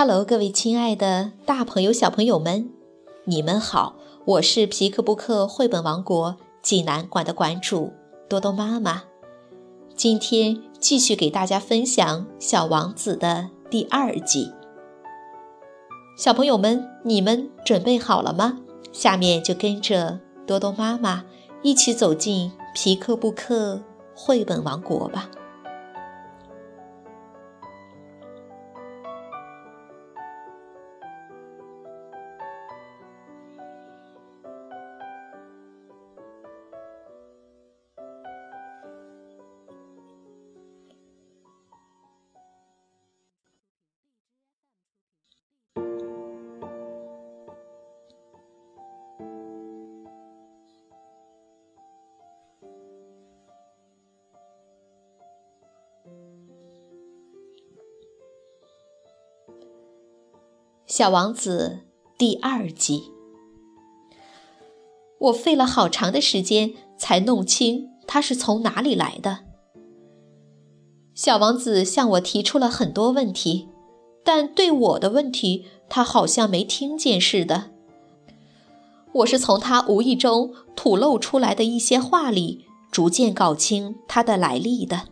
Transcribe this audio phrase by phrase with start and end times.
[0.00, 2.70] Hello，各位亲爱的大朋友、小朋友们，
[3.24, 3.96] 你们好！
[4.26, 7.92] 我是皮克布克绘本王国济南馆的馆主
[8.28, 9.02] 多多妈妈。
[9.96, 14.52] 今天继续给大家分享《小王子》的第二集。
[16.16, 18.60] 小朋友们，你们准备好了吗？
[18.92, 21.24] 下面就跟着多多妈妈
[21.62, 23.82] 一起走进皮克布克
[24.14, 25.28] 绘本王国吧。
[60.98, 61.78] 小王子
[62.18, 63.12] 第二集，
[65.20, 69.44] 我费了好长的时间才弄清他是从哪里来的。
[71.14, 73.68] 小王子向我提出了很多问题，
[74.24, 77.70] 但对我的问题，他好像没听见似的。
[79.12, 85.02] 我是从他无意中吐露出来的一些话里，逐渐搞清他的来历的。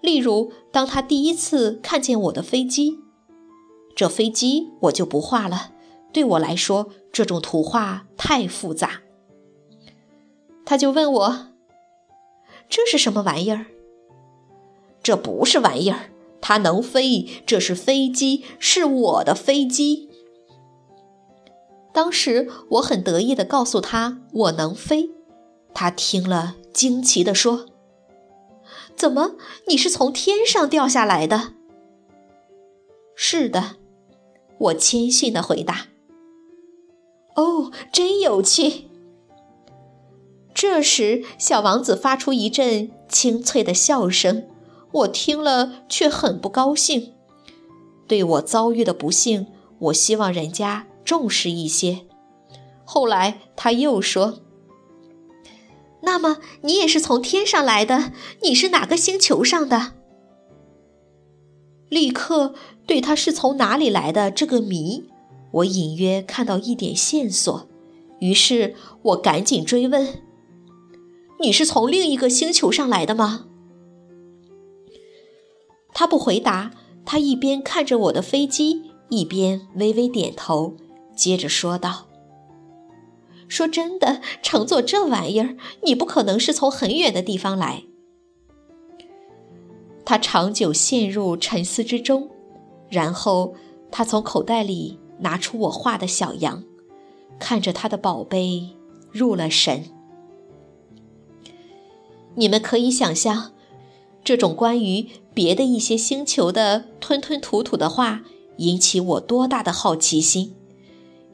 [0.00, 2.96] 例如，当他第一次看见我的飞机。
[3.94, 5.72] 这飞机我就不画了，
[6.12, 9.02] 对我来说这种图画太复杂。
[10.64, 11.48] 他就问我
[12.70, 13.66] ：“这是什么玩意儿
[15.02, 16.10] ？”“这不是玩意儿，
[16.40, 20.08] 它能飞，这是飞机，是我的飞机。”
[21.92, 25.10] 当时我很得意地告诉他我能飞，
[25.74, 27.66] 他听了惊奇地说
[28.94, 29.32] ：“怎么，
[29.66, 31.54] 你是从天上掉下来的
[33.16, 33.76] ？”“是的。”
[34.60, 35.88] 我谦逊地回答
[37.34, 38.84] ：“哦，真有趣。”
[40.54, 44.46] 这时，小王子发出一阵清脆的笑声，
[44.92, 47.14] 我听了却很不高兴。
[48.06, 49.46] 对我遭遇的不幸，
[49.78, 52.06] 我希望人家重视一些。
[52.84, 54.40] 后来，他又说
[56.02, 58.12] ：“那么，你也是从天上来的？
[58.42, 59.92] 你是哪个星球上的？”
[61.90, 62.54] 立刻
[62.86, 65.04] 对他是从哪里来的这个谜，
[65.50, 67.68] 我隐约看到一点线索，
[68.20, 70.22] 于是我赶紧追问
[71.40, 73.46] ：“你是从另一个星球上来的吗？”
[75.92, 76.70] 他不回答，
[77.04, 80.76] 他一边看着我的飞机，一边微微点头，
[81.16, 82.06] 接着说道
[83.48, 87.82] ：“说真的，乘坐这玩意儿，你不可能是从很远的地方来。”
[90.10, 92.28] 他长久陷入沉思之中，
[92.88, 93.54] 然后
[93.92, 96.64] 他从口袋里拿出我画的小羊，
[97.38, 98.70] 看着他的宝贝
[99.12, 99.84] 入了神。
[102.34, 103.52] 你们可以想象，
[104.24, 108.24] 这种关于别的一些星球的吞吞吐吐的话
[108.56, 110.56] 引起我多大的好奇心，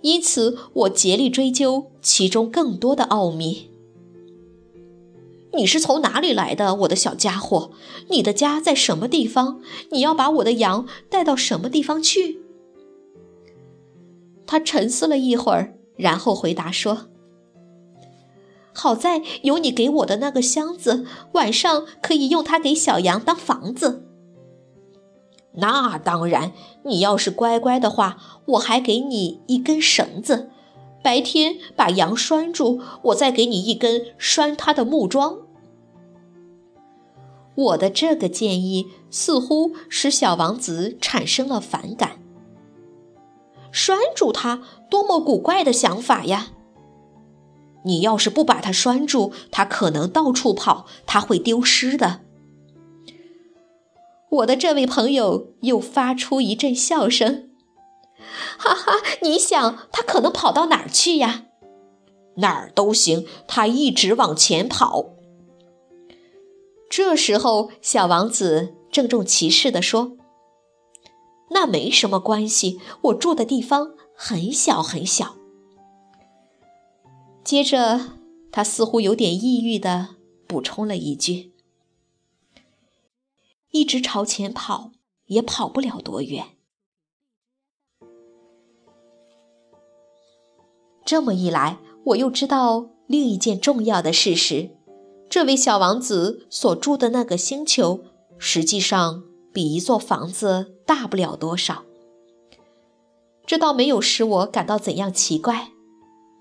[0.02, 3.70] 因此我竭力追究其中更多的奥秘。
[5.56, 7.72] 你是从哪里来的，我的小家伙？
[8.10, 9.60] 你的家在什么地方？
[9.90, 12.40] 你要把我的羊带到什么地方去？
[14.46, 17.08] 他沉思了一会儿，然后回答说
[18.72, 24.04] ：“好在有你给我的那个箱子，晚上可以用它给小羊当房子。”
[25.58, 26.52] 那当然，
[26.84, 30.50] 你要是乖乖的话，我还给你一根绳子，
[31.02, 35.45] 白天把羊拴住，我再给你一根拴它的木桩。
[37.56, 42.18] 我的这个建议似乎使小王子产生了反感。
[43.72, 46.48] 拴住它，多么古怪的想法呀！
[47.84, 52.20] 你要是不把它拴住，它可能到处跑，它会丢失的。
[54.28, 57.50] 我的这位朋友又发出一阵笑声，
[58.58, 58.92] 哈哈！
[59.22, 61.44] 你想，它可能跑到哪儿去呀？
[62.36, 65.15] 哪儿都行，它一直往前跑。
[66.88, 70.16] 这时候，小王子郑重其事地说
[71.50, 75.36] ：“那没什么关系，我住的地方很小很小。”
[77.44, 78.12] 接着，
[78.50, 80.16] 他似乎有点抑郁地
[80.46, 81.52] 补充了一句
[83.72, 84.92] ：“一直朝前跑，
[85.26, 86.56] 也跑不了多远。”
[91.04, 94.75] 这么一来，我又知道另一件重要的事实。
[95.28, 98.00] 这位小王子所住的那个星球，
[98.38, 101.84] 实际上比一座房子大不了多少。
[103.44, 105.68] 这倒没有使我感到怎样奇怪。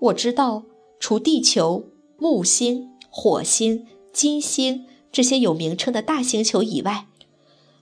[0.00, 0.64] 我知道，
[0.98, 1.84] 除地球、
[2.16, 7.06] 木星、火星、金星这些有名称的大星球以外，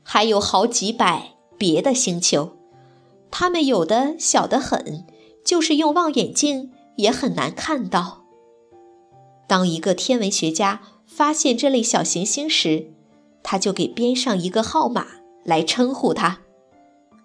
[0.02, 2.52] 还有好几百别的星球，
[3.30, 5.06] 它们有的小得很，
[5.44, 8.24] 就是用望远镜也很难看到。
[9.46, 12.88] 当一个天文学家发现这类小行星时，
[13.42, 15.06] 他就给编上一个号码
[15.44, 16.40] 来称呼它，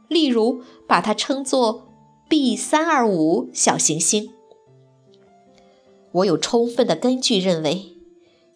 [0.08, 1.88] 例如把它称作
[2.30, 4.30] B 三二五小行星。
[6.12, 7.96] 我有充分的根据认为，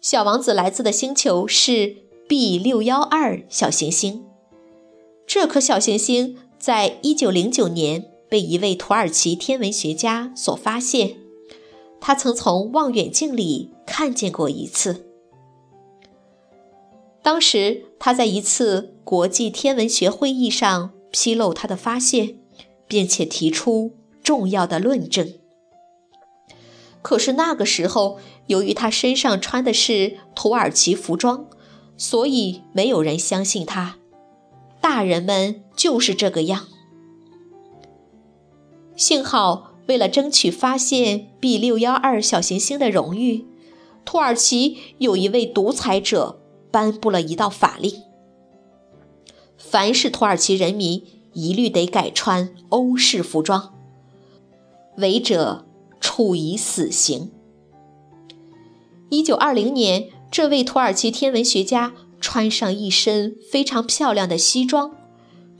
[0.00, 1.96] 小王子来自的星球是
[2.28, 4.24] B 六幺二小行星。
[5.26, 11.16] 这颗小行星在一九零九年被一位土耳其天文学家所发现。
[12.00, 15.13] 他曾从望远镜里看见过一次。
[17.24, 22.36] 当时他在一次国际天文学会议上披露他的发现，
[22.86, 25.32] 并且提出重要的论证。
[27.00, 28.18] 可是那个时候，
[28.48, 31.46] 由于他身上穿的是土耳其服装，
[31.96, 33.96] 所以没有人相信他。
[34.82, 36.68] 大人们就是这个样。
[38.94, 39.72] 幸好。
[39.86, 43.44] 为了争取发现 B 六幺二小行星的荣誉，
[44.06, 46.40] 土耳其有一位独裁者
[46.74, 48.02] 颁布了一道法令：
[49.56, 53.72] 凡是土耳其人民一律得改穿欧式服装，
[54.96, 55.64] 违者
[56.00, 57.30] 处以死刑。
[59.08, 64.96] 一九二零年，这位土耳其天文学家穿上一身非常漂亮的西装，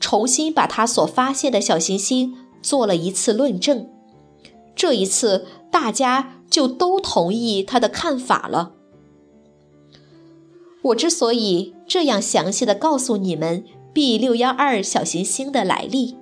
[0.00, 3.88] 重新把他所发现的小行星做了一次论证。
[4.74, 8.72] 这一次，大家就都同意他的看法了。
[10.84, 13.64] 我之所以这样详细的告诉你们
[13.94, 16.16] B 六幺二小行星的来历，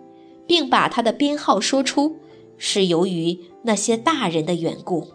[0.46, 2.16] 并把它的编号说出，
[2.56, 5.08] 是由于那些大人的缘故。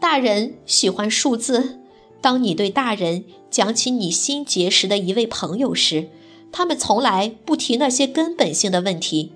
[0.00, 1.78] 大人喜欢数字。
[2.20, 6.08] 当你对大人讲起你新结识的一位朋友时，
[6.52, 9.32] 他们从来不提那些根本性的问题。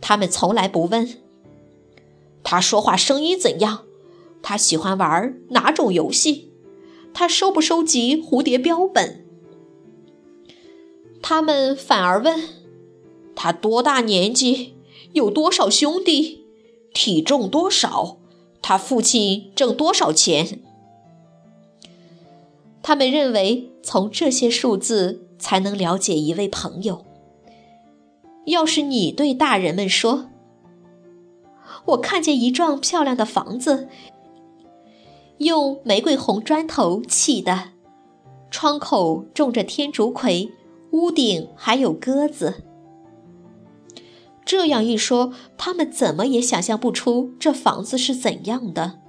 [0.00, 1.08] 他们从来不问。
[2.42, 3.84] 他说话声音怎样？
[4.42, 6.45] 他喜欢玩哪种游戏？
[7.18, 9.24] 他收不收集蝴蝶标本？
[11.22, 12.38] 他们反而问
[13.34, 14.74] 他多大年纪，
[15.14, 16.44] 有多少兄弟，
[16.92, 18.18] 体重多少，
[18.60, 20.60] 他父亲挣多少钱？
[22.82, 27.06] 他们认为从这些数字才能了解一位朋友。
[28.44, 30.26] 要是你对大人们说，
[31.86, 33.88] 我看见一幢漂亮的房子，
[35.38, 37.70] 用玫瑰红砖头砌的，
[38.50, 40.50] 窗口种着天竺葵，
[40.92, 42.62] 屋顶还有鸽子。
[44.44, 49.00] 这样一说，他们怎么也想象不出这房子是怎样的。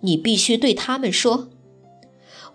[0.00, 1.48] 你必须对他们说：“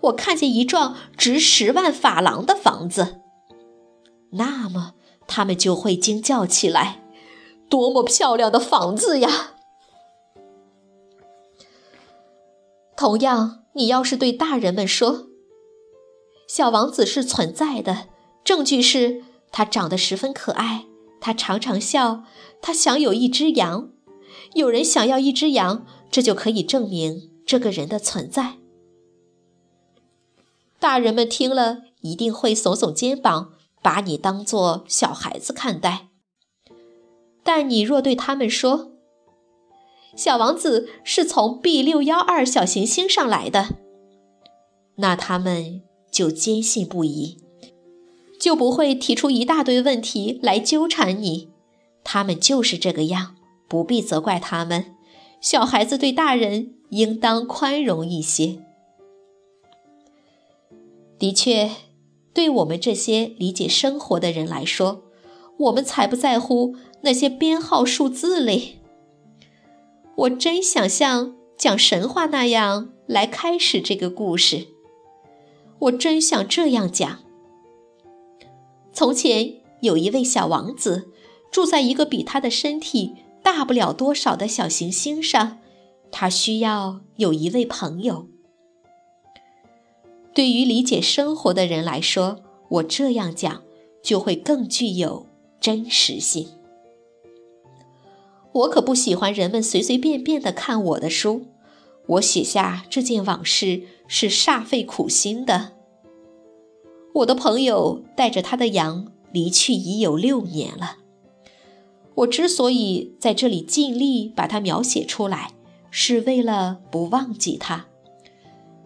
[0.02, 3.20] 我看见一幢值十万法郎的房子。”
[4.32, 4.94] 那么，
[5.26, 7.02] 他们就会惊叫起来。
[7.68, 9.54] 多么漂亮的房子呀！
[13.00, 15.30] 同样，你要是对大人们说，
[16.46, 18.08] 小王子是存在的，
[18.44, 20.84] 证据是他长得十分可爱，
[21.18, 22.24] 他常常笑，
[22.60, 23.88] 他想有一只羊，
[24.52, 28.58] 有人想要一只羊，这就可以证明这个人的存在。
[30.78, 36.08] 大人们听了一定会耸耸肩膀，把你当做小孩子看待。
[37.42, 38.89] 但你若对他们说，
[40.20, 43.76] 小王子是从 B 六幺二小行星上来的，
[44.96, 45.80] 那他们
[46.12, 47.38] 就坚信不疑，
[48.38, 51.48] 就不会提出一大堆问题来纠缠你。
[52.04, 53.34] 他们就是这个样，
[53.66, 54.94] 不必责怪他们。
[55.40, 58.58] 小孩子对大人应当宽容一些。
[61.18, 61.70] 的确，
[62.34, 65.04] 对我们这些理解生活的人来说，
[65.60, 66.76] 我们才不在乎。
[67.04, 68.79] 那些编号数字嘞，
[70.20, 74.66] 我真想像讲神话那样来开始这个故事。
[75.78, 77.20] 我真想这样讲：
[78.92, 81.08] 从前有一位小王子，
[81.50, 85.56] 住在一个比他的身体大不了多少的小行星上，
[86.12, 88.26] 他需要有一位朋友。
[90.34, 93.62] 对于理解生活的人来说，我这样讲
[94.02, 95.26] 就会更具有
[95.58, 96.59] 真实性。
[98.52, 101.46] 我可不喜欢人们随随便便的看我的书。
[102.06, 105.72] 我写下这件往事是煞费苦心的。
[107.14, 110.96] 我的朋友带着他的羊离去已有六年了。
[112.16, 115.52] 我之所以在这里尽力把它描写出来，
[115.90, 117.86] 是为了不忘记他。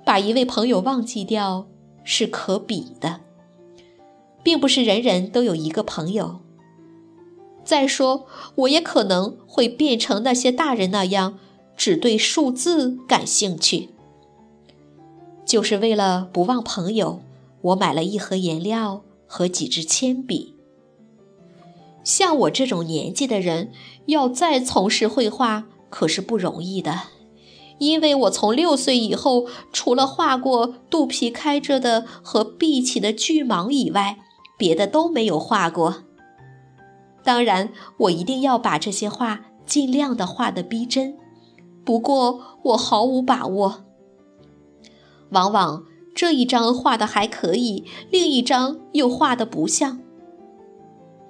[0.04, 1.66] 把一位朋友忘记掉
[2.04, 3.20] 是可比的，
[4.42, 6.40] 并不是人人都有一个朋友。
[7.64, 11.38] 再说，我也可能会变成那些大人那样，
[11.76, 13.88] 只对数字感兴趣。
[15.46, 17.20] 就是为了不忘朋友，
[17.62, 20.54] 我买了一盒颜料和几支铅笔。
[22.02, 23.72] 像我这种年纪的人，
[24.06, 27.04] 要再从事绘画可是不容易的，
[27.78, 34.18] 因为我从六岁以后，除了画过肚皮开着的和闭起的巨蟒以外，
[34.58, 36.02] 别的都没有画过。
[37.24, 41.16] 当然，我一定要把这些画尽量的画得逼真，
[41.84, 43.84] 不过我毫无把握。
[45.30, 50.00] 往往这一张画的还可以，另一张又画的不像。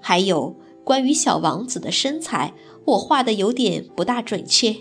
[0.01, 2.53] 还有关于小王子的身材，
[2.85, 4.75] 我画的有点不大准确，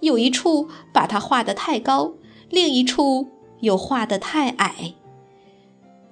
[0.00, 2.12] 有一处把他画得太高，
[2.50, 3.26] 另一处
[3.60, 4.94] 又画得太矮。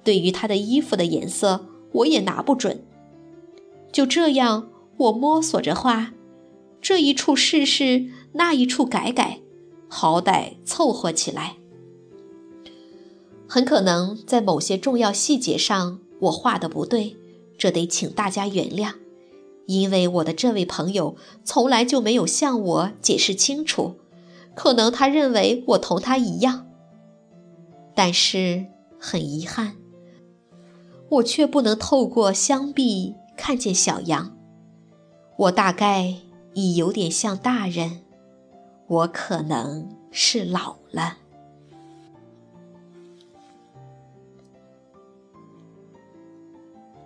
[0.03, 2.83] 对于他的衣服的颜色，我也拿不准。
[3.97, 6.13] 就这样，我摸索着画，
[6.79, 9.39] 这一处试试，那一处改改，
[9.89, 11.55] 好歹凑合起来。
[13.47, 17.17] 很可能在某些重要细节上我画的不对，
[17.57, 18.93] 这得请大家原谅，
[19.65, 23.95] 因为我的这位朋友从来就没有向我解释清楚，
[24.53, 26.67] 可能他认为我同他一样。
[27.95, 28.67] 但是
[28.99, 29.75] 很遗憾，
[31.09, 33.15] 我却不能透过香壁。
[33.37, 34.35] 看见小羊，
[35.37, 36.15] 我大概
[36.53, 38.01] 已有点像大人，
[38.87, 41.19] 我可能是老了。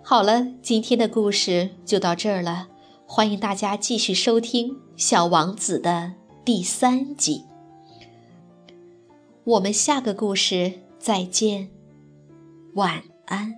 [0.02, 2.68] 好了，今天的故事就到这儿了，
[3.06, 7.44] 欢迎大家继续收听《小王子》的第三集。
[9.44, 11.70] 我们下个故事再见，
[12.74, 13.54] 晚安。